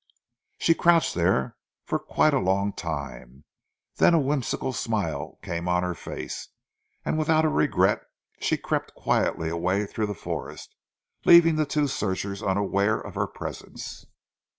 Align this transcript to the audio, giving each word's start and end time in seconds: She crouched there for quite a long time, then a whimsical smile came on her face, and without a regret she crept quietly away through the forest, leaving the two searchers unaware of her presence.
She 0.57 0.73
crouched 0.73 1.13
there 1.13 1.57
for 1.85 1.99
quite 1.99 2.33
a 2.33 2.39
long 2.39 2.73
time, 2.73 3.43
then 3.97 4.15
a 4.15 4.19
whimsical 4.19 4.73
smile 4.73 5.37
came 5.43 5.67
on 5.67 5.83
her 5.83 5.93
face, 5.93 6.47
and 7.05 7.19
without 7.19 7.45
a 7.45 7.49
regret 7.49 8.01
she 8.39 8.57
crept 8.57 8.95
quietly 8.95 9.47
away 9.49 9.85
through 9.85 10.07
the 10.07 10.15
forest, 10.15 10.73
leaving 11.23 11.55
the 11.55 11.67
two 11.67 11.87
searchers 11.87 12.41
unaware 12.41 12.99
of 12.99 13.13
her 13.13 13.27
presence. 13.27 14.07